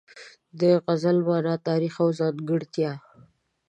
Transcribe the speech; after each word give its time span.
د 0.59 0.61
غزل 0.85 1.17
مانا، 1.27 1.55
تاریخ 1.67 1.93
او 2.03 2.09
ځانګړتیا 2.19 2.91